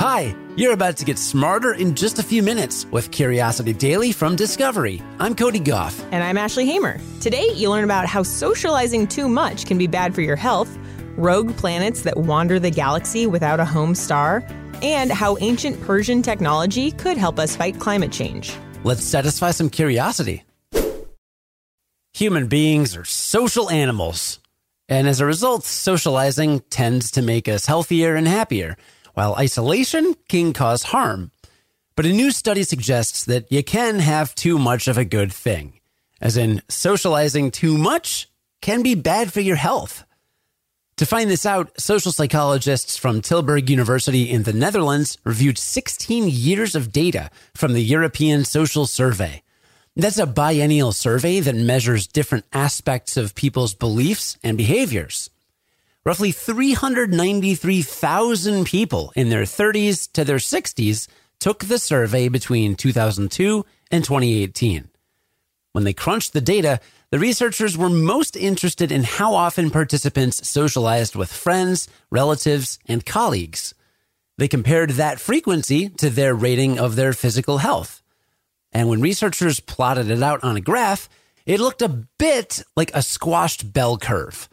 Hi, 0.00 0.34
you're 0.56 0.72
about 0.72 0.96
to 0.96 1.04
get 1.04 1.18
smarter 1.18 1.74
in 1.74 1.94
just 1.94 2.18
a 2.18 2.22
few 2.22 2.42
minutes 2.42 2.86
with 2.90 3.10
Curiosity 3.10 3.74
Daily 3.74 4.12
from 4.12 4.34
Discovery. 4.34 5.02
I'm 5.18 5.34
Cody 5.34 5.58
Gough. 5.58 6.02
And 6.10 6.24
I'm 6.24 6.38
Ashley 6.38 6.64
Hamer. 6.64 6.98
Today, 7.20 7.52
you 7.52 7.68
learn 7.68 7.84
about 7.84 8.06
how 8.06 8.22
socializing 8.22 9.08
too 9.08 9.28
much 9.28 9.66
can 9.66 9.76
be 9.76 9.86
bad 9.86 10.14
for 10.14 10.22
your 10.22 10.36
health, 10.36 10.74
rogue 11.18 11.54
planets 11.54 12.00
that 12.04 12.16
wander 12.16 12.58
the 12.58 12.70
galaxy 12.70 13.26
without 13.26 13.60
a 13.60 13.64
home 13.66 13.94
star, 13.94 14.42
and 14.80 15.12
how 15.12 15.36
ancient 15.42 15.78
Persian 15.82 16.22
technology 16.22 16.92
could 16.92 17.18
help 17.18 17.38
us 17.38 17.54
fight 17.54 17.78
climate 17.78 18.10
change. 18.10 18.56
Let's 18.84 19.04
satisfy 19.04 19.50
some 19.50 19.68
curiosity. 19.68 20.44
Human 22.14 22.46
beings 22.46 22.96
are 22.96 23.04
social 23.04 23.68
animals. 23.68 24.40
And 24.88 25.06
as 25.06 25.20
a 25.20 25.26
result, 25.26 25.64
socializing 25.64 26.60
tends 26.70 27.10
to 27.10 27.20
make 27.20 27.48
us 27.48 27.66
healthier 27.66 28.14
and 28.14 28.26
happier 28.26 28.78
while 29.14 29.34
isolation 29.36 30.14
can 30.28 30.52
cause 30.52 30.84
harm. 30.84 31.30
But 31.96 32.06
a 32.06 32.12
new 32.12 32.30
study 32.30 32.62
suggests 32.62 33.24
that 33.26 33.50
you 33.52 33.62
can 33.62 33.98
have 33.98 34.34
too 34.34 34.58
much 34.58 34.88
of 34.88 34.96
a 34.96 35.04
good 35.04 35.32
thing, 35.32 35.80
as 36.20 36.36
in, 36.36 36.62
socializing 36.68 37.50
too 37.50 37.76
much 37.76 38.28
can 38.60 38.82
be 38.82 38.94
bad 38.94 39.32
for 39.32 39.40
your 39.40 39.56
health. 39.56 40.04
To 40.96 41.06
find 41.06 41.30
this 41.30 41.46
out, 41.46 41.80
social 41.80 42.12
psychologists 42.12 42.96
from 42.96 43.22
Tilburg 43.22 43.70
University 43.70 44.30
in 44.30 44.42
the 44.42 44.52
Netherlands 44.52 45.16
reviewed 45.24 45.56
16 45.56 46.28
years 46.28 46.74
of 46.74 46.92
data 46.92 47.30
from 47.54 47.72
the 47.72 47.82
European 47.82 48.44
Social 48.44 48.86
Survey. 48.86 49.42
That's 49.96 50.18
a 50.18 50.26
biennial 50.26 50.92
survey 50.92 51.40
that 51.40 51.54
measures 51.54 52.06
different 52.06 52.44
aspects 52.52 53.16
of 53.16 53.34
people's 53.34 53.74
beliefs 53.74 54.38
and 54.42 54.56
behaviors. 54.56 55.30
Roughly 56.02 56.32
393,000 56.32 58.64
people 58.64 59.12
in 59.14 59.28
their 59.28 59.42
30s 59.42 60.10
to 60.12 60.24
their 60.24 60.38
60s 60.38 61.08
took 61.38 61.64
the 61.64 61.78
survey 61.78 62.28
between 62.28 62.74
2002 62.74 63.66
and 63.90 64.02
2018. 64.02 64.88
When 65.72 65.84
they 65.84 65.92
crunched 65.92 66.32
the 66.32 66.40
data, 66.40 66.80
the 67.10 67.18
researchers 67.18 67.76
were 67.76 67.90
most 67.90 68.34
interested 68.34 68.90
in 68.90 69.04
how 69.04 69.34
often 69.34 69.70
participants 69.70 70.48
socialized 70.48 71.16
with 71.16 71.30
friends, 71.30 71.86
relatives, 72.10 72.78
and 72.86 73.04
colleagues. 73.04 73.74
They 74.38 74.48
compared 74.48 74.88
that 74.90 75.20
frequency 75.20 75.90
to 75.90 76.08
their 76.08 76.34
rating 76.34 76.78
of 76.78 76.96
their 76.96 77.12
physical 77.12 77.58
health. 77.58 78.02
And 78.72 78.88
when 78.88 79.02
researchers 79.02 79.60
plotted 79.60 80.10
it 80.10 80.22
out 80.22 80.42
on 80.42 80.56
a 80.56 80.62
graph, 80.62 81.10
it 81.44 81.60
looked 81.60 81.82
a 81.82 82.06
bit 82.18 82.62
like 82.74 82.90
a 82.94 83.02
squashed 83.02 83.70
bell 83.70 83.98
curve. 83.98 84.48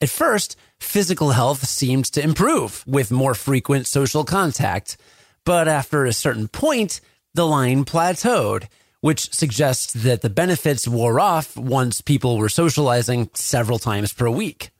At 0.00 0.08
first, 0.08 0.56
physical 0.80 1.30
health 1.30 1.66
seemed 1.66 2.06
to 2.06 2.22
improve 2.22 2.84
with 2.86 3.10
more 3.10 3.34
frequent 3.34 3.86
social 3.86 4.24
contact. 4.24 4.96
But 5.44 5.68
after 5.68 6.04
a 6.04 6.12
certain 6.12 6.48
point, 6.48 7.00
the 7.34 7.46
line 7.46 7.84
plateaued, 7.84 8.68
which 9.00 9.32
suggests 9.32 9.92
that 9.92 10.22
the 10.22 10.30
benefits 10.30 10.88
wore 10.88 11.20
off 11.20 11.56
once 11.56 12.00
people 12.00 12.38
were 12.38 12.48
socializing 12.48 13.30
several 13.34 13.78
times 13.78 14.12
per 14.12 14.28
week. 14.28 14.70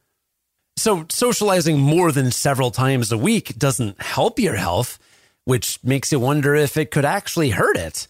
So, 0.77 1.07
socializing 1.09 1.79
more 1.79 2.13
than 2.13 2.31
several 2.31 2.71
times 2.71 3.11
a 3.11 3.19
week 3.19 3.59
doesn't 3.59 4.01
help 4.01 4.39
your 4.39 4.55
health, 4.55 4.99
which 5.45 5.83
makes 5.83 6.13
you 6.13 6.21
wonder 6.21 6.55
if 6.55 6.77
it 6.77 6.91
could 6.91 7.05
actually 7.05 7.51
hurt 7.51 7.77
it. 7.77 8.07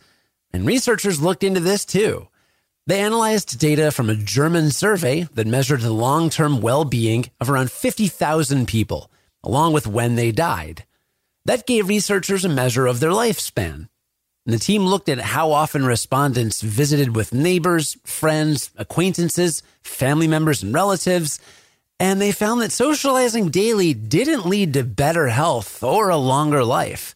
And 0.53 0.67
researchers 0.67 1.21
looked 1.21 1.45
into 1.45 1.61
this 1.61 1.85
too. 1.85 2.29
They 2.89 3.01
analyzed 3.01 3.59
data 3.59 3.91
from 3.93 4.09
a 4.09 4.15
German 4.15 4.71
survey 4.71 5.25
that 5.35 5.47
measured 5.47 5.83
the 5.83 5.93
long 5.93 6.31
term 6.31 6.63
well 6.63 6.87
being 6.87 7.27
of 7.39 7.51
around 7.51 7.71
50,000 7.71 8.67
people, 8.67 9.11
along 9.45 9.75
with 9.75 9.87
when 9.87 10.15
they 10.15 10.33
died. 10.33 10.87
That 11.45 11.67
gave 11.67 11.87
researchers 11.87 12.47
a 12.47 12.49
measure 12.49 12.87
of 12.87 13.01
their 13.01 13.11
lifespan. 13.11 13.91
And 14.47 14.55
the 14.55 14.59
team 14.59 14.87
looked 14.87 15.11
at 15.11 15.19
how 15.19 15.53
often 15.53 15.85
respondents 15.85 16.63
visited 16.63 17.15
with 17.15 17.35
neighbors, 17.35 17.99
friends, 18.05 18.71
acquaintances, 18.79 19.63
family 19.83 20.27
members, 20.27 20.63
and 20.63 20.73
relatives, 20.73 21.39
and 22.01 22.19
they 22.23 22.33
found 22.33 22.63
that 22.63 22.73
socializing 22.73 23.51
daily 23.51 23.93
didn't 23.93 24.47
lead 24.47 24.73
to 24.73 24.83
better 24.83 25.29
health 25.29 25.83
or 25.83 26.09
a 26.09 26.17
longer 26.17 26.65
life. 26.65 27.15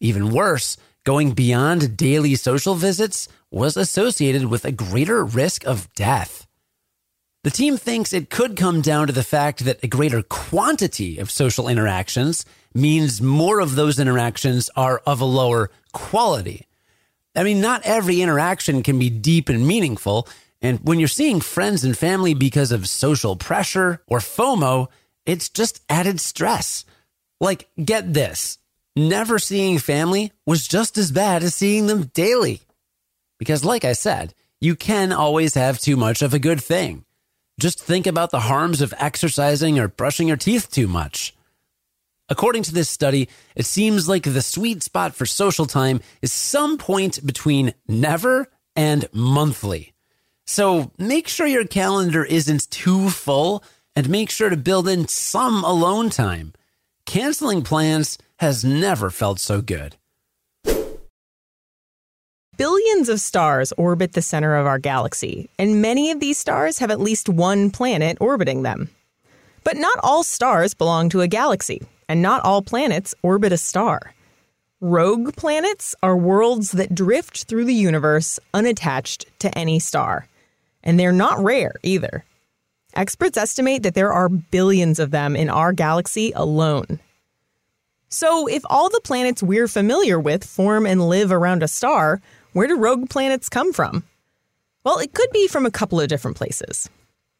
Even 0.00 0.32
worse, 0.32 0.76
going 1.04 1.32
beyond 1.32 1.96
daily 1.96 2.34
social 2.34 2.74
visits 2.74 3.28
was 3.50 3.76
associated 3.76 4.46
with 4.46 4.64
a 4.64 4.72
greater 4.72 5.24
risk 5.24 5.66
of 5.66 5.92
death. 5.94 6.46
The 7.44 7.50
team 7.50 7.76
thinks 7.76 8.12
it 8.12 8.30
could 8.30 8.56
come 8.56 8.80
down 8.80 9.06
to 9.06 9.12
the 9.12 9.22
fact 9.22 9.66
that 9.66 9.84
a 9.84 9.86
greater 9.86 10.22
quantity 10.22 11.18
of 11.18 11.30
social 11.30 11.68
interactions 11.68 12.46
means 12.74 13.20
more 13.20 13.60
of 13.60 13.74
those 13.74 13.98
interactions 13.98 14.70
are 14.74 15.02
of 15.06 15.20
a 15.20 15.26
lower 15.26 15.70
quality. 15.92 16.66
I 17.36 17.42
mean, 17.42 17.60
not 17.60 17.82
every 17.84 18.22
interaction 18.22 18.82
can 18.82 18.98
be 18.98 19.10
deep 19.10 19.50
and 19.50 19.66
meaningful. 19.66 20.26
And 20.62 20.80
when 20.80 20.98
you're 20.98 21.08
seeing 21.08 21.40
friends 21.40 21.84
and 21.84 21.96
family 21.96 22.32
because 22.32 22.72
of 22.72 22.88
social 22.88 23.36
pressure 23.36 24.02
or 24.06 24.20
FOMO, 24.20 24.88
it's 25.26 25.50
just 25.50 25.82
added 25.90 26.20
stress. 26.20 26.86
Like, 27.40 27.68
get 27.82 28.14
this 28.14 28.58
never 28.96 29.38
seeing 29.38 29.78
family 29.78 30.32
was 30.46 30.68
just 30.68 30.98
as 30.98 31.12
bad 31.12 31.42
as 31.42 31.54
seeing 31.54 31.86
them 31.86 32.10
daily. 32.14 32.62
Because, 33.38 33.64
like 33.64 33.84
I 33.84 33.92
said, 33.92 34.34
you 34.60 34.76
can 34.76 35.12
always 35.12 35.54
have 35.54 35.78
too 35.78 35.96
much 35.96 36.22
of 36.22 36.32
a 36.32 36.38
good 36.38 36.62
thing. 36.62 37.04
Just 37.60 37.80
think 37.80 38.06
about 38.06 38.30
the 38.30 38.40
harms 38.40 38.80
of 38.80 38.94
exercising 38.98 39.78
or 39.78 39.88
brushing 39.88 40.28
your 40.28 40.36
teeth 40.36 40.70
too 40.70 40.88
much. 40.88 41.34
According 42.28 42.62
to 42.64 42.74
this 42.74 42.88
study, 42.88 43.28
it 43.54 43.66
seems 43.66 44.08
like 44.08 44.22
the 44.22 44.40
sweet 44.42 44.82
spot 44.82 45.14
for 45.14 45.26
social 45.26 45.66
time 45.66 46.00
is 46.22 46.32
some 46.32 46.78
point 46.78 47.24
between 47.24 47.74
never 47.86 48.48
and 48.74 49.06
monthly. 49.12 49.92
So 50.46 50.90
make 50.98 51.28
sure 51.28 51.46
your 51.46 51.66
calendar 51.66 52.24
isn't 52.24 52.70
too 52.70 53.10
full 53.10 53.62
and 53.94 54.08
make 54.08 54.30
sure 54.30 54.50
to 54.50 54.56
build 54.56 54.88
in 54.88 55.06
some 55.06 55.64
alone 55.64 56.10
time. 56.10 56.54
Canceling 57.06 57.62
plans 57.62 58.18
has 58.38 58.64
never 58.64 59.10
felt 59.10 59.38
so 59.38 59.60
good. 59.60 59.96
Billions 62.56 63.08
of 63.08 63.20
stars 63.20 63.72
orbit 63.76 64.12
the 64.12 64.22
center 64.22 64.54
of 64.54 64.66
our 64.66 64.78
galaxy, 64.78 65.48
and 65.58 65.82
many 65.82 66.12
of 66.12 66.20
these 66.20 66.38
stars 66.38 66.78
have 66.78 66.90
at 66.90 67.00
least 67.00 67.28
one 67.28 67.70
planet 67.70 68.16
orbiting 68.20 68.62
them. 68.62 68.90
But 69.64 69.76
not 69.76 69.98
all 70.04 70.22
stars 70.22 70.72
belong 70.72 71.08
to 71.08 71.20
a 71.20 71.26
galaxy, 71.26 71.82
and 72.08 72.22
not 72.22 72.44
all 72.44 72.62
planets 72.62 73.14
orbit 73.22 73.52
a 73.52 73.56
star. 73.56 74.14
Rogue 74.80 75.34
planets 75.34 75.96
are 76.02 76.16
worlds 76.16 76.72
that 76.72 76.94
drift 76.94 77.44
through 77.44 77.64
the 77.64 77.74
universe 77.74 78.38
unattached 78.52 79.26
to 79.38 79.56
any 79.58 79.78
star. 79.78 80.28
And 80.82 81.00
they're 81.00 81.10
not 81.10 81.42
rare 81.42 81.74
either. 81.82 82.24
Experts 82.94 83.38
estimate 83.38 83.82
that 83.82 83.94
there 83.94 84.12
are 84.12 84.28
billions 84.28 84.98
of 84.98 85.10
them 85.10 85.34
in 85.34 85.48
our 85.48 85.72
galaxy 85.72 86.32
alone. 86.36 87.00
So, 88.14 88.46
if 88.46 88.62
all 88.70 88.90
the 88.90 89.00
planets 89.02 89.42
we're 89.42 89.66
familiar 89.66 90.20
with 90.20 90.44
form 90.44 90.86
and 90.86 91.08
live 91.08 91.32
around 91.32 91.64
a 91.64 91.68
star, 91.68 92.22
where 92.52 92.68
do 92.68 92.76
rogue 92.76 93.10
planets 93.10 93.48
come 93.48 93.72
from? 93.72 94.04
Well, 94.84 95.00
it 95.00 95.14
could 95.14 95.32
be 95.32 95.48
from 95.48 95.66
a 95.66 95.70
couple 95.72 96.00
of 96.00 96.06
different 96.06 96.36
places. 96.36 96.88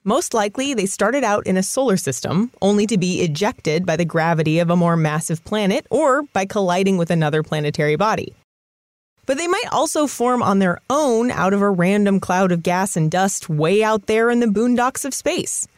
Most 0.02 0.34
likely, 0.34 0.74
they 0.74 0.86
started 0.86 1.22
out 1.22 1.46
in 1.46 1.56
a 1.56 1.62
solar 1.62 1.96
system, 1.96 2.50
only 2.60 2.88
to 2.88 2.98
be 2.98 3.20
ejected 3.20 3.86
by 3.86 3.94
the 3.94 4.04
gravity 4.04 4.58
of 4.58 4.68
a 4.68 4.74
more 4.74 4.96
massive 4.96 5.44
planet 5.44 5.86
or 5.90 6.24
by 6.32 6.44
colliding 6.44 6.96
with 6.96 7.12
another 7.12 7.44
planetary 7.44 7.94
body. 7.94 8.34
But 9.26 9.38
they 9.38 9.46
might 9.46 9.68
also 9.70 10.08
form 10.08 10.42
on 10.42 10.58
their 10.58 10.80
own 10.90 11.30
out 11.30 11.52
of 11.52 11.62
a 11.62 11.70
random 11.70 12.18
cloud 12.18 12.50
of 12.50 12.64
gas 12.64 12.96
and 12.96 13.12
dust 13.12 13.48
way 13.48 13.84
out 13.84 14.06
there 14.06 14.28
in 14.28 14.40
the 14.40 14.46
boondocks 14.46 15.04
of 15.04 15.14
space. 15.14 15.68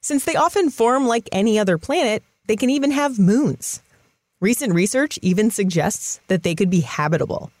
Since 0.00 0.24
they 0.24 0.36
often 0.36 0.70
form 0.70 1.06
like 1.06 1.28
any 1.32 1.58
other 1.58 1.76
planet, 1.76 2.22
they 2.46 2.56
can 2.56 2.70
even 2.70 2.92
have 2.92 3.18
moons. 3.18 3.82
Recent 4.42 4.74
research 4.74 5.20
even 5.22 5.52
suggests 5.52 6.18
that 6.26 6.42
they 6.42 6.56
could 6.56 6.68
be 6.68 6.80
habitable. 6.80 7.52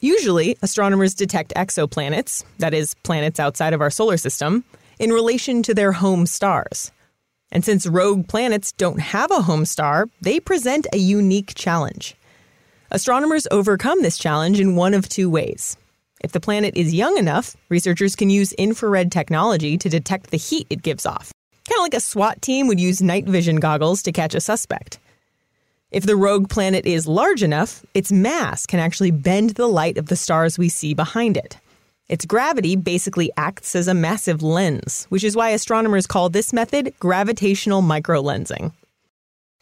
Usually, 0.00 0.56
astronomers 0.60 1.14
detect 1.14 1.54
exoplanets, 1.54 2.42
that 2.58 2.74
is, 2.74 2.94
planets 3.04 3.38
outside 3.38 3.72
of 3.72 3.80
our 3.80 3.88
solar 3.88 4.16
system, 4.16 4.64
in 4.98 5.12
relation 5.12 5.62
to 5.62 5.74
their 5.74 5.92
home 5.92 6.26
stars. 6.26 6.90
And 7.52 7.64
since 7.64 7.86
rogue 7.86 8.26
planets 8.26 8.72
don't 8.72 8.98
have 8.98 9.30
a 9.30 9.42
home 9.42 9.64
star, 9.64 10.08
they 10.20 10.40
present 10.40 10.88
a 10.92 10.98
unique 10.98 11.54
challenge. 11.54 12.16
Astronomers 12.90 13.46
overcome 13.52 14.02
this 14.02 14.18
challenge 14.18 14.58
in 14.58 14.74
one 14.74 14.94
of 14.94 15.08
two 15.08 15.30
ways. 15.30 15.76
If 16.24 16.32
the 16.32 16.40
planet 16.40 16.76
is 16.76 16.92
young 16.92 17.16
enough, 17.18 17.56
researchers 17.68 18.16
can 18.16 18.30
use 18.30 18.52
infrared 18.54 19.12
technology 19.12 19.78
to 19.78 19.88
detect 19.88 20.30
the 20.30 20.38
heat 20.38 20.66
it 20.70 20.82
gives 20.82 21.06
off, 21.06 21.30
kind 21.68 21.78
of 21.78 21.82
like 21.84 21.94
a 21.94 22.00
SWAT 22.00 22.42
team 22.42 22.66
would 22.66 22.80
use 22.80 23.00
night 23.00 23.26
vision 23.26 23.60
goggles 23.60 24.02
to 24.02 24.10
catch 24.10 24.34
a 24.34 24.40
suspect. 24.40 24.98
If 25.90 26.04
the 26.04 26.16
rogue 26.16 26.50
planet 26.50 26.84
is 26.84 27.08
large 27.08 27.42
enough, 27.42 27.82
its 27.94 28.12
mass 28.12 28.66
can 28.66 28.78
actually 28.78 29.10
bend 29.10 29.50
the 29.50 29.66
light 29.66 29.96
of 29.96 30.06
the 30.06 30.16
stars 30.16 30.58
we 30.58 30.68
see 30.68 30.92
behind 30.92 31.38
it. 31.38 31.56
Its 32.10 32.26
gravity 32.26 32.76
basically 32.76 33.30
acts 33.38 33.74
as 33.74 33.88
a 33.88 33.94
massive 33.94 34.42
lens, 34.42 35.06
which 35.08 35.24
is 35.24 35.34
why 35.34 35.48
astronomers 35.50 36.06
call 36.06 36.28
this 36.28 36.52
method 36.52 36.92
gravitational 37.00 37.80
microlensing. 37.80 38.72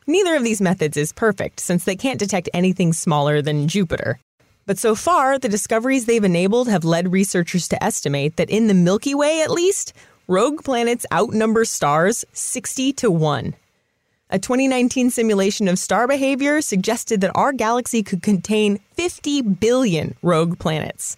Neither 0.09 0.35
of 0.35 0.43
these 0.43 0.61
methods 0.61 0.97
is 0.97 1.13
perfect 1.13 1.61
since 1.61 1.85
they 1.85 1.95
can't 1.95 2.19
detect 2.19 2.49
anything 2.53 2.93
smaller 2.93 3.41
than 3.41 3.69
Jupiter. 3.69 4.19
But 4.67 4.79
so 4.79 4.97
far, 4.97 5.39
the 5.39 5.49
discoveries 5.49 6.07
they've 6.07 6.25
enabled 6.25 6.69
have 6.69 6.85
led 6.85 7.13
researchers 7.13 7.69
to 7.69 7.83
estimate 7.83 8.35
that 8.35 8.51
in 8.51 8.67
the 8.67 8.75
Milky 8.75 9.15
Way, 9.15 9.43
at 9.43 9.51
least, 9.51 9.93
rogue 10.27 10.65
planets 10.65 11.07
outnumber 11.13 11.65
stars 11.65 12.25
60 12.33 12.93
to 12.95 13.13
1. 13.13 13.55
A 14.29 14.41
2019 14.41 15.11
simulation 15.11 15.69
of 15.69 15.79
star 15.79 16.09
behavior 16.09 16.61
suggested 16.61 17.21
that 17.21 17.37
our 17.37 17.53
galaxy 17.53 18.03
could 18.03 18.23
contain 18.23 18.81
50 18.95 19.43
billion 19.43 20.17
rogue 20.21 20.59
planets. 20.59 21.17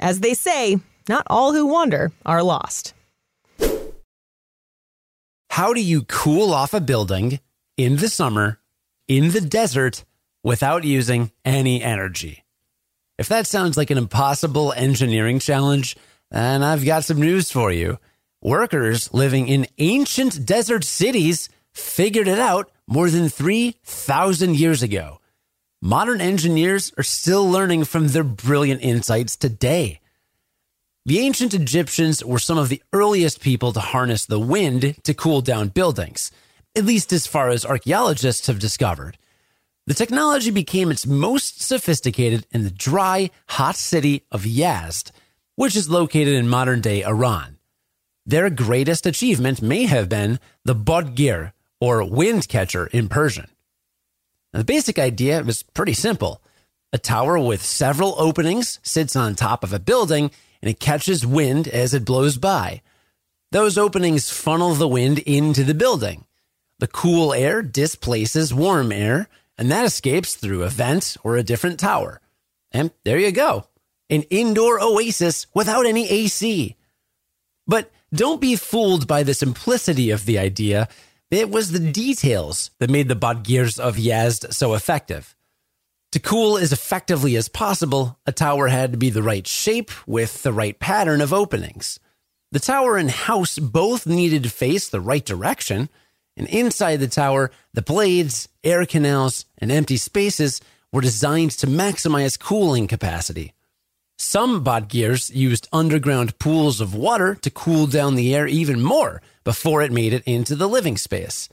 As 0.00 0.20
they 0.20 0.32
say, 0.32 0.78
not 1.06 1.26
all 1.28 1.52
who 1.52 1.66
wander 1.66 2.12
are 2.24 2.42
lost. 2.42 2.94
How 5.50 5.74
do 5.74 5.82
you 5.82 6.04
cool 6.04 6.54
off 6.54 6.72
a 6.72 6.80
building 6.80 7.40
in 7.76 7.96
the 7.96 8.08
summer, 8.08 8.58
in 9.06 9.32
the 9.32 9.42
desert, 9.42 10.02
without 10.42 10.82
using 10.82 11.30
any 11.44 11.82
energy? 11.82 12.42
If 13.18 13.28
that 13.28 13.46
sounds 13.46 13.76
like 13.76 13.90
an 13.90 13.98
impossible 13.98 14.72
engineering 14.72 15.40
challenge, 15.40 15.94
then 16.30 16.62
I've 16.62 16.86
got 16.86 17.04
some 17.04 17.20
news 17.20 17.52
for 17.52 17.70
you. 17.70 17.98
Workers 18.40 19.12
living 19.12 19.46
in 19.46 19.66
ancient 19.76 20.46
desert 20.46 20.84
cities 20.84 21.50
figured 21.74 22.28
it 22.28 22.38
out 22.38 22.70
more 22.86 23.10
than 23.10 23.28
3,000 23.28 24.56
years 24.56 24.82
ago. 24.82 25.20
Modern 25.82 26.20
engineers 26.20 26.92
are 26.96 27.02
still 27.02 27.48
learning 27.48 27.84
from 27.84 28.08
their 28.08 28.24
brilliant 28.24 28.82
insights 28.82 29.36
today. 29.36 30.00
The 31.04 31.18
ancient 31.18 31.52
Egyptians 31.52 32.24
were 32.24 32.38
some 32.38 32.56
of 32.56 32.70
the 32.70 32.82
earliest 32.94 33.42
people 33.42 33.72
to 33.74 33.80
harness 33.80 34.24
the 34.24 34.40
wind 34.40 34.96
to 35.02 35.12
cool 35.12 35.42
down 35.42 35.68
buildings, 35.68 36.30
at 36.74 36.86
least 36.86 37.12
as 37.12 37.26
far 37.26 37.50
as 37.50 37.66
archaeologists 37.66 38.46
have 38.46 38.58
discovered. 38.58 39.18
The 39.86 39.92
technology 39.92 40.50
became 40.50 40.90
its 40.90 41.06
most 41.06 41.60
sophisticated 41.60 42.46
in 42.50 42.64
the 42.64 42.70
dry, 42.70 43.28
hot 43.50 43.76
city 43.76 44.22
of 44.32 44.44
Yazd, 44.44 45.10
which 45.56 45.76
is 45.76 45.90
located 45.90 46.34
in 46.34 46.48
modern 46.48 46.80
day 46.80 47.04
Iran. 47.04 47.58
Their 48.24 48.48
greatest 48.48 49.04
achievement 49.04 49.60
may 49.60 49.84
have 49.84 50.08
been 50.08 50.40
the 50.64 50.74
Badgir, 50.74 51.52
or 51.84 52.02
wind 52.02 52.48
catcher 52.48 52.86
in 52.86 53.08
Persian. 53.08 53.46
Now, 54.52 54.60
the 54.60 54.64
basic 54.64 54.98
idea 54.98 55.42
was 55.42 55.62
pretty 55.62 55.92
simple. 55.92 56.40
A 56.94 56.98
tower 56.98 57.38
with 57.38 57.62
several 57.62 58.14
openings 58.16 58.80
sits 58.82 59.14
on 59.14 59.34
top 59.34 59.62
of 59.62 59.74
a 59.74 59.78
building 59.78 60.30
and 60.62 60.70
it 60.70 60.80
catches 60.80 61.26
wind 61.26 61.68
as 61.68 61.92
it 61.92 62.06
blows 62.06 62.38
by. 62.38 62.80
Those 63.52 63.76
openings 63.76 64.30
funnel 64.30 64.74
the 64.74 64.88
wind 64.88 65.18
into 65.18 65.62
the 65.62 65.74
building. 65.74 66.24
The 66.78 66.86
cool 66.86 67.34
air 67.34 67.60
displaces 67.60 68.54
warm 68.54 68.90
air, 68.90 69.28
and 69.58 69.70
that 69.70 69.84
escapes 69.84 70.34
through 70.34 70.62
a 70.62 70.70
vent 70.70 71.18
or 71.22 71.36
a 71.36 71.42
different 71.42 71.78
tower. 71.78 72.20
And 72.72 72.92
there 73.04 73.18
you 73.18 73.30
go 73.30 73.66
an 74.10 74.22
indoor 74.30 74.80
oasis 74.80 75.46
without 75.54 75.86
any 75.86 76.08
AC. 76.08 76.76
But 77.66 77.90
don't 78.12 78.40
be 78.40 78.54
fooled 78.54 79.06
by 79.06 79.22
the 79.22 79.34
simplicity 79.34 80.10
of 80.10 80.24
the 80.24 80.38
idea. 80.38 80.88
It 81.30 81.50
was 81.50 81.72
the 81.72 81.80
details 81.80 82.70
that 82.78 82.90
made 82.90 83.08
the 83.08 83.16
Badgirs 83.16 83.78
of 83.78 83.96
Yazd 83.96 84.52
so 84.52 84.74
effective. 84.74 85.34
To 86.12 86.20
cool 86.20 86.56
as 86.58 86.72
effectively 86.72 87.34
as 87.34 87.48
possible, 87.48 88.20
a 88.24 88.30
tower 88.30 88.68
had 88.68 88.92
to 88.92 88.98
be 88.98 89.10
the 89.10 89.22
right 89.22 89.46
shape 89.46 89.90
with 90.06 90.44
the 90.44 90.52
right 90.52 90.78
pattern 90.78 91.20
of 91.20 91.32
openings. 91.32 91.98
The 92.52 92.60
tower 92.60 92.96
and 92.96 93.10
house 93.10 93.58
both 93.58 94.06
needed 94.06 94.44
to 94.44 94.48
face 94.48 94.88
the 94.88 95.00
right 95.00 95.24
direction, 95.24 95.88
and 96.36 96.46
inside 96.46 96.98
the 96.98 97.08
tower, 97.08 97.50
the 97.72 97.82
blades, 97.82 98.48
air 98.62 98.86
canals, 98.86 99.44
and 99.58 99.72
empty 99.72 99.96
spaces 99.96 100.60
were 100.92 101.00
designed 101.00 101.50
to 101.50 101.66
maximize 101.66 102.38
cooling 102.38 102.86
capacity. 102.86 103.53
Some 104.24 104.64
Badgirs 104.64 105.32
used 105.32 105.68
underground 105.70 106.38
pools 106.38 106.80
of 106.80 106.94
water 106.94 107.34
to 107.36 107.50
cool 107.50 107.86
down 107.86 108.14
the 108.14 108.34
air 108.34 108.48
even 108.48 108.80
more 108.82 109.20
before 109.44 109.82
it 109.82 109.92
made 109.92 110.14
it 110.14 110.24
into 110.24 110.56
the 110.56 110.66
living 110.66 110.96
space. 110.96 111.50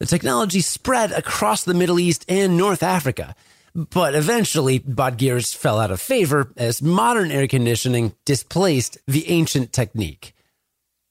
The 0.00 0.06
technology 0.06 0.62
spread 0.62 1.12
across 1.12 1.64
the 1.64 1.74
Middle 1.74 2.00
East 2.00 2.24
and 2.28 2.56
North 2.56 2.82
Africa, 2.82 3.36
but 3.74 4.14
eventually 4.14 4.80
Badgirs 4.80 5.54
fell 5.54 5.78
out 5.78 5.90
of 5.90 6.00
favor 6.00 6.50
as 6.56 6.80
modern 6.80 7.30
air 7.30 7.46
conditioning 7.46 8.14
displaced 8.24 8.96
the 9.06 9.28
ancient 9.28 9.72
technique. 9.74 10.34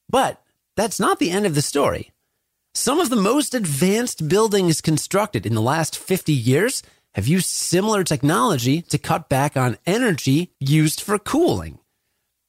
But 0.09 0.41
that's 0.75 0.99
not 0.99 1.19
the 1.19 1.29
end 1.29 1.45
of 1.45 1.53
the 1.53 1.61
story. 1.61 2.11
Some 2.73 2.99
of 2.99 3.11
the 3.11 3.15
most 3.15 3.53
advanced 3.53 4.27
buildings 4.27 4.81
constructed 4.81 5.45
in 5.45 5.53
the 5.53 5.61
last 5.61 5.95
50 5.95 6.33
years 6.33 6.81
have 7.15 7.27
used 7.27 7.47
similar 7.47 8.03
technology 8.03 8.81
to 8.83 8.97
cut 8.97 9.29
back 9.29 9.55
on 9.57 9.77
energy 9.85 10.51
used 10.59 11.01
for 11.01 11.17
cooling. 11.17 11.79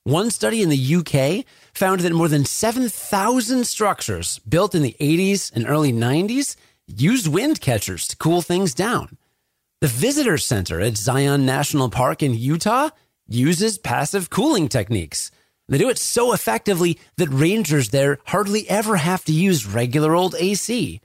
One 0.03 0.31
study 0.31 0.61
in 0.61 0.69
the 0.69 0.97
UK 0.97 1.45
found 1.73 2.01
that 2.01 2.13
more 2.13 2.29
than 2.29 2.45
7,000 2.45 3.65
structures 3.65 4.41
built 4.41 4.75
in 4.75 4.83
the 4.83 4.97
80s 5.01 5.53
and 5.55 5.69
early 5.69 5.93
90s 5.93 6.57
used 6.87 7.27
wind 7.27 7.61
catchers 7.61 8.07
to 8.09 8.17
cool 8.17 8.43
things 8.43 8.75
down. 8.75 9.17
The 9.81 9.89
visitor 9.89 10.39
center 10.39 10.81
at 10.81 10.97
Zion 10.97 11.47
National 11.47 11.89
Park 11.89 12.23
in 12.23 12.35
Utah 12.35 12.91
uses 13.29 13.79
passive 13.79 14.31
cooling 14.31 14.69
techniques. 14.69 15.31
They 15.69 15.79
do 15.79 15.89
it 15.91 15.99
so 15.99 16.33
effectively 16.33 16.99
that 17.17 17.29
rangers 17.29 17.91
there 17.91 18.19
hardly 18.27 18.69
ever 18.71 18.97
have 18.97 19.25
to 19.25 19.33
use 19.33 19.67
regular 19.67 20.15
old 20.15 20.35
AC. 20.39 21.01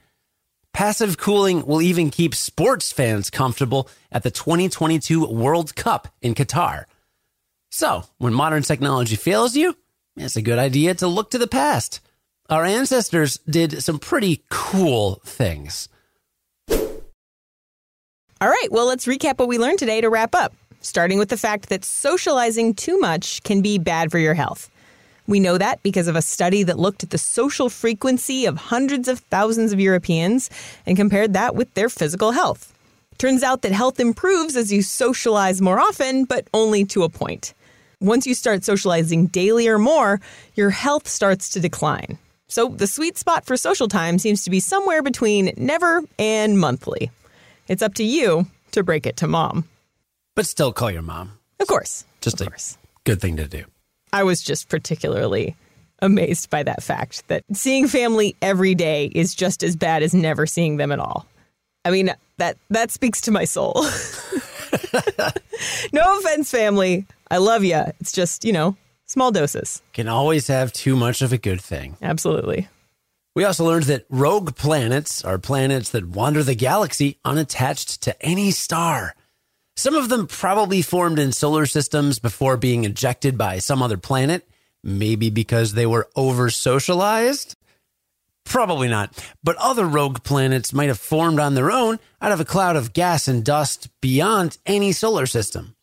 Passive 0.82 1.16
cooling 1.16 1.64
will 1.64 1.80
even 1.80 2.10
keep 2.10 2.34
sports 2.34 2.90
fans 2.90 3.30
comfortable 3.30 3.88
at 4.10 4.24
the 4.24 4.32
2022 4.32 5.28
World 5.28 5.76
Cup 5.76 6.08
in 6.20 6.34
Qatar. 6.34 6.86
So, 7.70 8.02
when 8.18 8.34
modern 8.34 8.64
technology 8.64 9.14
fails 9.14 9.54
you, 9.54 9.76
it's 10.16 10.34
a 10.34 10.42
good 10.42 10.58
idea 10.58 10.94
to 10.94 11.06
look 11.06 11.30
to 11.30 11.38
the 11.38 11.46
past. 11.46 12.00
Our 12.50 12.64
ancestors 12.64 13.38
did 13.48 13.80
some 13.80 14.00
pretty 14.00 14.42
cool 14.50 15.22
things. 15.24 15.88
All 16.68 16.88
right, 18.40 18.68
well, 18.72 18.88
let's 18.88 19.06
recap 19.06 19.38
what 19.38 19.46
we 19.46 19.58
learned 19.58 19.78
today 19.78 20.00
to 20.00 20.10
wrap 20.10 20.34
up, 20.34 20.52
starting 20.80 21.20
with 21.20 21.28
the 21.28 21.36
fact 21.36 21.68
that 21.68 21.84
socializing 21.84 22.74
too 22.74 22.98
much 22.98 23.40
can 23.44 23.62
be 23.62 23.78
bad 23.78 24.10
for 24.10 24.18
your 24.18 24.34
health. 24.34 24.68
We 25.26 25.40
know 25.40 25.56
that 25.58 25.82
because 25.82 26.08
of 26.08 26.16
a 26.16 26.22
study 26.22 26.62
that 26.64 26.78
looked 26.78 27.02
at 27.02 27.10
the 27.10 27.18
social 27.18 27.68
frequency 27.68 28.46
of 28.46 28.56
hundreds 28.56 29.08
of 29.08 29.20
thousands 29.20 29.72
of 29.72 29.80
Europeans 29.80 30.50
and 30.84 30.96
compared 30.96 31.32
that 31.34 31.54
with 31.54 31.72
their 31.74 31.88
physical 31.88 32.32
health. 32.32 32.72
Turns 33.18 33.42
out 33.42 33.62
that 33.62 33.72
health 33.72 34.00
improves 34.00 34.56
as 34.56 34.72
you 34.72 34.82
socialize 34.82 35.62
more 35.62 35.78
often, 35.78 36.24
but 36.24 36.48
only 36.52 36.84
to 36.86 37.04
a 37.04 37.08
point. 37.08 37.54
Once 38.00 38.26
you 38.26 38.34
start 38.34 38.64
socializing 38.64 39.26
daily 39.28 39.68
or 39.68 39.78
more, 39.78 40.20
your 40.56 40.70
health 40.70 41.06
starts 41.06 41.50
to 41.50 41.60
decline. 41.60 42.18
So 42.48 42.68
the 42.68 42.88
sweet 42.88 43.16
spot 43.16 43.46
for 43.46 43.56
social 43.56 43.86
time 43.86 44.18
seems 44.18 44.42
to 44.44 44.50
be 44.50 44.58
somewhere 44.58 45.02
between 45.02 45.52
never 45.56 46.02
and 46.18 46.58
monthly. 46.58 47.10
It's 47.68 47.80
up 47.80 47.94
to 47.94 48.04
you 48.04 48.46
to 48.72 48.82
break 48.82 49.06
it 49.06 49.16
to 49.18 49.28
mom. 49.28 49.68
But 50.34 50.46
still 50.46 50.72
call 50.72 50.90
your 50.90 51.02
mom. 51.02 51.38
Of 51.60 51.68
course. 51.68 52.04
Just 52.20 52.40
of 52.40 52.48
a 52.48 52.50
course. 52.50 52.76
good 53.04 53.20
thing 53.20 53.36
to 53.36 53.46
do. 53.46 53.64
I 54.12 54.22
was 54.24 54.42
just 54.42 54.68
particularly 54.68 55.56
amazed 56.00 56.50
by 56.50 56.62
that 56.64 56.82
fact 56.82 57.26
that 57.28 57.44
seeing 57.52 57.88
family 57.88 58.36
every 58.42 58.74
day 58.74 59.06
is 59.14 59.34
just 59.34 59.62
as 59.62 59.76
bad 59.76 60.02
as 60.02 60.12
never 60.12 60.46
seeing 60.46 60.76
them 60.76 60.92
at 60.92 60.98
all. 60.98 61.26
I 61.84 61.90
mean, 61.90 62.12
that 62.38 62.58
that 62.70 62.90
speaks 62.90 63.20
to 63.22 63.30
my 63.30 63.44
soul. 63.44 63.74
no 65.92 66.18
offense, 66.18 66.50
family. 66.50 67.06
I 67.30 67.38
love 67.38 67.64
you. 67.64 67.82
It's 68.00 68.12
just, 68.12 68.44
you 68.44 68.52
know, 68.52 68.76
small 69.06 69.30
doses. 69.32 69.82
Can 69.92 70.08
always 70.08 70.48
have 70.48 70.72
too 70.72 70.96
much 70.96 71.22
of 71.22 71.32
a 71.32 71.38
good 71.38 71.60
thing. 71.60 71.96
Absolutely. 72.02 72.68
We 73.34 73.44
also 73.44 73.64
learned 73.64 73.84
that 73.84 74.04
rogue 74.10 74.54
planets 74.56 75.24
are 75.24 75.38
planets 75.38 75.90
that 75.90 76.06
wander 76.06 76.42
the 76.42 76.54
galaxy 76.54 77.18
unattached 77.24 78.02
to 78.02 78.22
any 78.22 78.50
star. 78.50 79.14
Some 79.76 79.94
of 79.94 80.08
them 80.08 80.26
probably 80.26 80.82
formed 80.82 81.18
in 81.18 81.32
solar 81.32 81.66
systems 81.66 82.18
before 82.18 82.56
being 82.56 82.84
ejected 82.84 83.38
by 83.38 83.58
some 83.58 83.82
other 83.82 83.96
planet, 83.96 84.46
maybe 84.84 85.30
because 85.30 85.72
they 85.72 85.86
were 85.86 86.08
over 86.14 86.50
socialized. 86.50 87.56
Probably 88.44 88.88
not. 88.88 89.16
But 89.42 89.56
other 89.56 89.86
rogue 89.86 90.22
planets 90.24 90.72
might 90.72 90.88
have 90.88 90.98
formed 90.98 91.38
on 91.38 91.54
their 91.54 91.70
own 91.70 91.98
out 92.20 92.32
of 92.32 92.40
a 92.40 92.44
cloud 92.44 92.76
of 92.76 92.92
gas 92.92 93.28
and 93.28 93.44
dust 93.44 93.88
beyond 94.00 94.58
any 94.66 94.92
solar 94.92 95.26
system. 95.26 95.74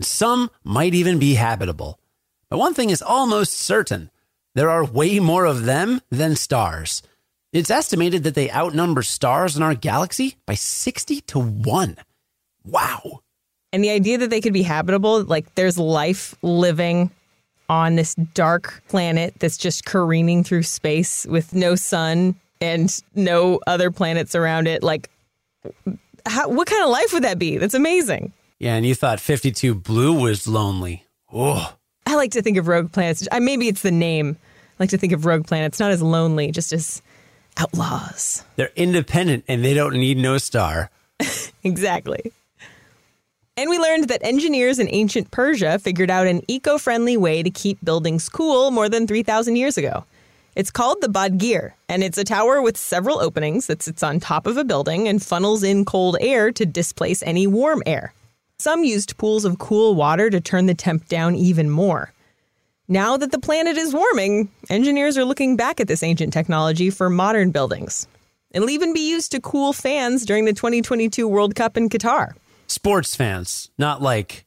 Some 0.00 0.50
might 0.64 0.94
even 0.94 1.18
be 1.18 1.34
habitable. 1.34 1.98
But 2.48 2.58
one 2.58 2.74
thing 2.74 2.90
is 2.90 3.02
almost 3.02 3.52
certain 3.52 4.10
there 4.54 4.70
are 4.70 4.84
way 4.84 5.20
more 5.20 5.44
of 5.44 5.64
them 5.64 6.00
than 6.10 6.34
stars. 6.34 7.02
It's 7.52 7.70
estimated 7.70 8.24
that 8.24 8.34
they 8.34 8.50
outnumber 8.50 9.02
stars 9.02 9.56
in 9.56 9.62
our 9.62 9.74
galaxy 9.74 10.36
by 10.46 10.54
60 10.54 11.20
to 11.22 11.38
1. 11.38 11.96
Wow. 12.64 13.20
And 13.72 13.84
the 13.84 13.90
idea 13.90 14.18
that 14.18 14.30
they 14.30 14.40
could 14.40 14.52
be 14.52 14.62
habitable, 14.62 15.22
like 15.24 15.54
there's 15.54 15.78
life 15.78 16.34
living 16.42 17.10
on 17.68 17.96
this 17.96 18.14
dark 18.14 18.82
planet 18.88 19.34
that's 19.38 19.58
just 19.58 19.84
careening 19.84 20.42
through 20.42 20.62
space 20.62 21.26
with 21.26 21.54
no 21.54 21.74
sun, 21.74 22.34
and 22.60 23.02
no 23.14 23.60
other 23.66 23.90
planets 23.90 24.34
around 24.34 24.66
it. 24.66 24.82
Like, 24.82 25.10
how, 26.26 26.48
what 26.48 26.68
kind 26.68 26.82
of 26.82 26.90
life 26.90 27.12
would 27.12 27.24
that 27.24 27.38
be? 27.38 27.58
That's 27.58 27.74
amazing. 27.74 28.32
Yeah, 28.58 28.74
and 28.74 28.84
you 28.84 28.94
thought 28.94 29.20
52 29.20 29.74
Blue 29.74 30.12
was 30.12 30.48
lonely. 30.48 31.04
Oh. 31.32 31.74
I 32.06 32.16
like 32.16 32.32
to 32.32 32.42
think 32.42 32.56
of 32.56 32.68
rogue 32.68 32.90
planets. 32.90 33.28
I, 33.30 33.38
maybe 33.38 33.68
it's 33.68 33.82
the 33.82 33.90
name. 33.90 34.36
I 34.40 34.82
like 34.82 34.90
to 34.90 34.98
think 34.98 35.12
of 35.12 35.26
rogue 35.26 35.46
planets 35.46 35.78
not 35.78 35.90
as 35.90 36.02
lonely, 36.02 36.50
just 36.50 36.72
as 36.72 37.02
outlaws. 37.56 38.44
They're 38.56 38.70
independent 38.76 39.44
and 39.46 39.64
they 39.64 39.74
don't 39.74 39.94
need 39.94 40.16
no 40.16 40.38
star. 40.38 40.90
exactly. 41.64 42.32
And 43.58 43.68
we 43.68 43.76
learned 43.80 44.06
that 44.06 44.22
engineers 44.22 44.78
in 44.78 44.88
ancient 44.88 45.32
Persia 45.32 45.80
figured 45.80 46.12
out 46.12 46.28
an 46.28 46.42
eco 46.46 46.78
friendly 46.78 47.16
way 47.16 47.42
to 47.42 47.50
keep 47.50 47.84
buildings 47.84 48.28
cool 48.28 48.70
more 48.70 48.88
than 48.88 49.04
3,000 49.04 49.56
years 49.56 49.76
ago. 49.76 50.04
It's 50.54 50.70
called 50.70 51.00
the 51.00 51.08
Badgir, 51.08 51.72
and 51.88 52.04
it's 52.04 52.18
a 52.18 52.22
tower 52.22 52.62
with 52.62 52.76
several 52.76 53.18
openings 53.18 53.66
that 53.66 53.82
sits 53.82 54.04
on 54.04 54.20
top 54.20 54.46
of 54.46 54.58
a 54.58 54.62
building 54.62 55.08
and 55.08 55.20
funnels 55.20 55.64
in 55.64 55.84
cold 55.84 56.16
air 56.20 56.52
to 56.52 56.64
displace 56.64 57.20
any 57.24 57.48
warm 57.48 57.82
air. 57.84 58.12
Some 58.60 58.84
used 58.84 59.16
pools 59.16 59.44
of 59.44 59.58
cool 59.58 59.96
water 59.96 60.30
to 60.30 60.40
turn 60.40 60.66
the 60.66 60.74
temp 60.74 61.08
down 61.08 61.34
even 61.34 61.68
more. 61.68 62.12
Now 62.86 63.16
that 63.16 63.32
the 63.32 63.40
planet 63.40 63.76
is 63.76 63.92
warming, 63.92 64.52
engineers 64.70 65.18
are 65.18 65.24
looking 65.24 65.56
back 65.56 65.80
at 65.80 65.88
this 65.88 66.04
ancient 66.04 66.32
technology 66.32 66.90
for 66.90 67.10
modern 67.10 67.50
buildings. 67.50 68.06
It'll 68.52 68.70
even 68.70 68.94
be 68.94 69.10
used 69.10 69.32
to 69.32 69.40
cool 69.40 69.72
fans 69.72 70.24
during 70.24 70.44
the 70.44 70.52
2022 70.52 71.26
World 71.26 71.56
Cup 71.56 71.76
in 71.76 71.88
Qatar. 71.88 72.34
Sports 72.68 73.16
fans, 73.16 73.70
not 73.78 74.00
like 74.02 74.44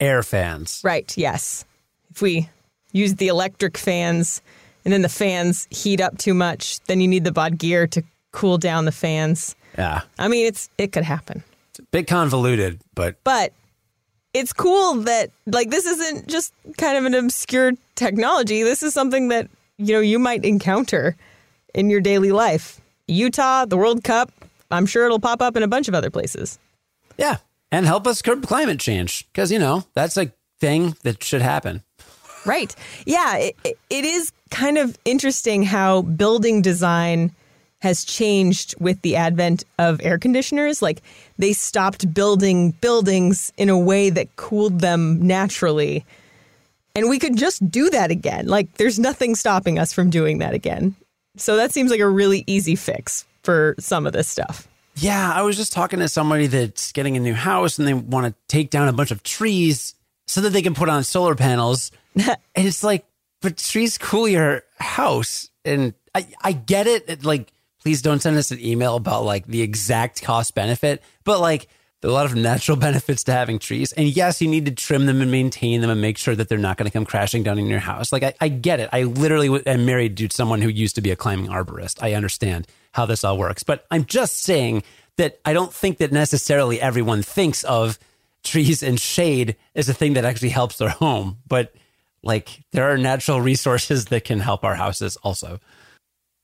air 0.00 0.22
fans. 0.22 0.80
Right, 0.82 1.16
yes. 1.16 1.64
If 2.10 2.22
we 2.22 2.48
use 2.92 3.14
the 3.16 3.28
electric 3.28 3.76
fans 3.76 4.42
and 4.84 4.92
then 4.92 5.02
the 5.02 5.08
fans 5.08 5.68
heat 5.70 6.00
up 6.00 6.18
too 6.18 6.34
much, 6.34 6.80
then 6.80 7.00
you 7.00 7.08
need 7.08 7.24
the 7.24 7.30
badgir 7.30 7.90
to 7.90 8.02
cool 8.32 8.58
down 8.58 8.84
the 8.84 8.92
fans. 8.92 9.54
Yeah. 9.78 10.02
I 10.18 10.28
mean, 10.28 10.46
it's 10.46 10.68
it 10.78 10.92
could 10.92 11.04
happen. 11.04 11.42
It's 11.70 11.80
a 11.80 11.82
bit 11.84 12.06
convoluted, 12.06 12.80
but 12.94 13.16
But 13.24 13.52
it's 14.32 14.52
cool 14.52 14.94
that 15.02 15.30
like 15.46 15.70
this 15.70 15.86
isn't 15.86 16.28
just 16.28 16.52
kind 16.78 16.96
of 16.96 17.04
an 17.04 17.14
obscure 17.14 17.72
technology. 17.94 18.62
This 18.62 18.82
is 18.82 18.94
something 18.94 19.28
that, 19.28 19.48
you 19.78 19.94
know, 19.94 20.00
you 20.00 20.18
might 20.18 20.44
encounter 20.44 21.16
in 21.74 21.90
your 21.90 22.00
daily 22.00 22.32
life. 22.32 22.80
Utah, 23.06 23.64
the 23.64 23.76
World 23.76 24.02
Cup, 24.04 24.30
I'm 24.70 24.86
sure 24.86 25.04
it'll 25.04 25.20
pop 25.20 25.42
up 25.42 25.56
in 25.56 25.62
a 25.62 25.68
bunch 25.68 25.88
of 25.88 25.94
other 25.94 26.10
places. 26.10 26.58
Yeah, 27.16 27.38
and 27.70 27.86
help 27.86 28.06
us 28.06 28.22
curb 28.22 28.46
climate 28.46 28.80
change 28.80 29.26
because 29.32 29.50
you 29.50 29.58
know 29.58 29.84
that's 29.94 30.16
a 30.16 30.32
thing 30.60 30.96
that 31.02 31.22
should 31.22 31.42
happen. 31.42 31.82
Right. 32.46 32.74
Yeah, 33.06 33.36
it, 33.36 33.56
it 33.64 34.04
is 34.04 34.32
kind 34.50 34.78
of 34.78 34.98
interesting 35.04 35.62
how 35.62 36.02
building 36.02 36.62
design 36.62 37.32
has 37.80 38.04
changed 38.04 38.74
with 38.80 39.00
the 39.02 39.16
advent 39.16 39.64
of 39.78 40.00
air 40.02 40.18
conditioners. 40.18 40.80
Like 40.80 41.02
they 41.36 41.52
stopped 41.52 42.12
building 42.14 42.70
buildings 42.80 43.52
in 43.56 43.68
a 43.68 43.78
way 43.78 44.10
that 44.10 44.36
cooled 44.36 44.80
them 44.80 45.20
naturally. 45.26 46.04
And 46.94 47.10
we 47.10 47.18
could 47.18 47.36
just 47.36 47.68
do 47.70 47.90
that 47.90 48.10
again. 48.10 48.46
Like 48.46 48.74
there's 48.74 48.98
nothing 48.98 49.34
stopping 49.34 49.78
us 49.78 49.92
from 49.92 50.10
doing 50.10 50.38
that 50.38 50.54
again. 50.54 50.94
So 51.36 51.56
that 51.56 51.72
seems 51.72 51.90
like 51.90 52.00
a 52.00 52.08
really 52.08 52.44
easy 52.46 52.76
fix 52.76 53.26
for 53.42 53.74
some 53.78 54.06
of 54.06 54.12
this 54.12 54.28
stuff. 54.28 54.66
Yeah, 54.96 55.32
I 55.32 55.42
was 55.42 55.56
just 55.56 55.72
talking 55.72 55.98
to 55.98 56.08
somebody 56.08 56.46
that's 56.46 56.92
getting 56.92 57.16
a 57.16 57.20
new 57.20 57.34
house 57.34 57.78
and 57.78 57.88
they 57.88 57.94
want 57.94 58.26
to 58.26 58.34
take 58.48 58.70
down 58.70 58.88
a 58.88 58.92
bunch 58.92 59.10
of 59.10 59.22
trees 59.22 59.94
so 60.26 60.40
that 60.42 60.50
they 60.50 60.62
can 60.62 60.74
put 60.74 60.88
on 60.88 61.04
solar 61.04 61.34
panels. 61.34 61.90
and 62.14 62.36
it's 62.54 62.84
like, 62.84 63.04
but 63.40 63.58
trees 63.58 63.98
cool 63.98 64.28
your 64.28 64.62
house. 64.78 65.50
And 65.64 65.94
I, 66.14 66.26
I 66.42 66.52
get 66.52 66.86
it. 66.86 67.08
it. 67.08 67.24
Like, 67.24 67.52
please 67.82 68.02
don't 68.02 68.20
send 68.20 68.36
us 68.36 68.50
an 68.50 68.60
email 68.60 68.96
about 68.96 69.24
like 69.24 69.46
the 69.46 69.62
exact 69.62 70.22
cost 70.22 70.54
benefit, 70.54 71.02
but 71.24 71.40
like, 71.40 71.68
there 72.04 72.10
are 72.10 72.12
a 72.12 72.14
lot 72.14 72.26
of 72.26 72.34
natural 72.34 72.76
benefits 72.88 73.24
to 73.24 73.32
having 73.32 73.58
trees. 73.58 73.92
And 73.92 74.06
yes, 74.06 74.42
you 74.42 74.48
need 74.48 74.66
to 74.66 74.72
trim 74.72 75.06
them 75.06 75.22
and 75.22 75.30
maintain 75.30 75.80
them 75.80 75.88
and 75.88 76.02
make 76.02 76.18
sure 76.18 76.36
that 76.36 76.50
they're 76.50 76.58
not 76.58 76.76
going 76.76 76.84
to 76.84 76.92
come 76.92 77.06
crashing 77.06 77.42
down 77.42 77.58
in 77.58 77.66
your 77.66 77.78
house. 77.78 78.12
Like, 78.12 78.22
I, 78.22 78.34
I 78.42 78.48
get 78.48 78.78
it. 78.78 78.90
I 78.92 79.04
literally 79.04 79.62
am 79.66 79.86
married 79.86 80.18
to 80.18 80.28
someone 80.30 80.60
who 80.60 80.68
used 80.68 80.96
to 80.96 81.00
be 81.00 81.10
a 81.10 81.16
climbing 81.16 81.46
arborist. 81.46 82.02
I 82.02 82.12
understand 82.12 82.66
how 82.92 83.06
this 83.06 83.24
all 83.24 83.38
works. 83.38 83.62
But 83.62 83.86
I'm 83.90 84.04
just 84.04 84.42
saying 84.42 84.82
that 85.16 85.40
I 85.46 85.54
don't 85.54 85.72
think 85.72 85.96
that 85.96 86.12
necessarily 86.12 86.78
everyone 86.78 87.22
thinks 87.22 87.64
of 87.64 87.98
trees 88.42 88.82
and 88.82 89.00
shade 89.00 89.56
as 89.74 89.88
a 89.88 89.94
thing 89.94 90.12
that 90.12 90.26
actually 90.26 90.50
helps 90.50 90.76
their 90.76 90.90
home. 90.90 91.38
But 91.48 91.74
like, 92.22 92.64
there 92.72 92.90
are 92.90 92.98
natural 92.98 93.40
resources 93.40 94.06
that 94.06 94.24
can 94.24 94.40
help 94.40 94.62
our 94.62 94.74
houses 94.74 95.16
also. 95.22 95.58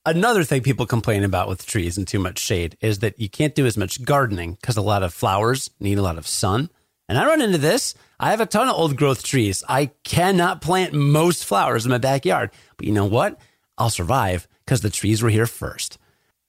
Another 0.05 0.43
thing 0.43 0.63
people 0.63 0.87
complain 0.87 1.23
about 1.23 1.47
with 1.47 1.65
trees 1.65 1.95
and 1.97 2.07
too 2.07 2.17
much 2.17 2.39
shade 2.39 2.75
is 2.81 2.99
that 2.99 3.19
you 3.19 3.29
can't 3.29 3.53
do 3.53 3.67
as 3.67 3.77
much 3.77 4.03
gardening 4.03 4.53
because 4.59 4.75
a 4.75 4.81
lot 4.81 5.03
of 5.03 5.13
flowers 5.13 5.69
need 5.79 5.99
a 5.99 6.01
lot 6.01 6.17
of 6.17 6.25
sun. 6.25 6.69
And 7.07 7.19
I 7.19 7.25
run 7.27 7.41
into 7.41 7.59
this. 7.59 7.93
I 8.19 8.31
have 8.31 8.41
a 8.41 8.47
ton 8.47 8.67
of 8.67 8.75
old 8.75 8.95
growth 8.95 9.21
trees. 9.23 9.63
I 9.69 9.91
cannot 10.03 10.61
plant 10.61 10.93
most 10.93 11.45
flowers 11.45 11.85
in 11.85 11.91
my 11.91 11.99
backyard. 11.99 12.49
But 12.77 12.87
you 12.87 12.93
know 12.93 13.05
what? 13.05 13.39
I'll 13.77 13.89
survive 13.91 14.47
because 14.65 14.81
the 14.81 14.89
trees 14.89 15.21
were 15.21 15.29
here 15.29 15.45
first. 15.45 15.99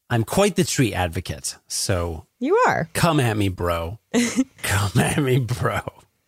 I'm 0.08 0.24
quite 0.24 0.56
the 0.56 0.64
tree 0.64 0.94
advocate. 0.94 1.56
So 1.68 2.26
You 2.38 2.56
are. 2.68 2.88
come 2.94 3.20
at 3.20 3.36
me, 3.36 3.48
bro. 3.50 3.98
come 4.62 4.98
at 4.98 5.18
me, 5.18 5.40
bro. 5.40 5.80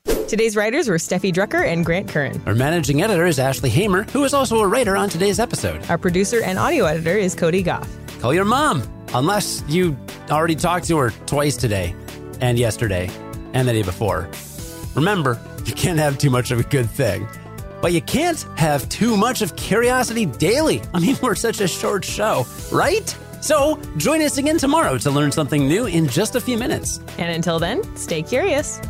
Today's 0.08 0.56
writers 0.56 0.88
were 0.88 0.96
Steffi 0.96 1.32
Drucker 1.32 1.64
and 1.64 1.84
Grant 1.84 2.08
Currin. 2.08 2.44
Our 2.46 2.54
managing 2.54 3.02
editor 3.02 3.24
is 3.24 3.38
Ashley 3.38 3.70
Hamer, 3.70 4.02
who 4.04 4.24
is 4.24 4.34
also 4.34 4.58
a 4.58 4.66
writer 4.66 4.96
on 4.96 5.08
today's 5.08 5.38
episode. 5.38 5.88
Our 5.88 5.96
producer 5.96 6.42
and 6.42 6.58
audio 6.58 6.86
editor 6.86 7.16
is 7.16 7.34
Cody 7.34 7.62
Gough. 7.62 7.88
Call 8.20 8.34
your 8.34 8.44
mom, 8.44 8.82
unless 9.14 9.62
you 9.68 9.96
already 10.30 10.56
talked 10.56 10.88
to 10.88 10.98
her 10.98 11.10
twice 11.26 11.56
today, 11.56 11.94
and 12.40 12.58
yesterday, 12.58 13.08
and 13.52 13.68
the 13.68 13.72
day 13.72 13.82
before. 13.82 14.28
Remember, 14.94 15.40
you 15.66 15.72
can't 15.72 15.98
have 15.98 16.18
too 16.18 16.30
much 16.30 16.50
of 16.50 16.58
a 16.58 16.64
good 16.64 16.90
thing, 16.90 17.28
but 17.80 17.92
you 17.92 18.02
can't 18.02 18.42
have 18.56 18.88
too 18.88 19.16
much 19.16 19.40
of 19.40 19.56
curiosity 19.56 20.26
daily. 20.26 20.82
I 20.92 21.00
mean, 21.00 21.16
we're 21.22 21.34
such 21.34 21.60
a 21.60 21.68
short 21.68 22.04
show, 22.04 22.44
right? 22.72 23.16
So 23.40 23.80
join 23.98 24.20
us 24.22 24.38
again 24.38 24.58
tomorrow 24.58 24.98
to 24.98 25.10
learn 25.10 25.30
something 25.30 25.68
new 25.68 25.86
in 25.86 26.08
just 26.08 26.34
a 26.34 26.40
few 26.40 26.58
minutes. 26.58 26.98
And 27.18 27.30
until 27.30 27.58
then, 27.58 27.84
stay 27.96 28.22
curious. 28.22 28.80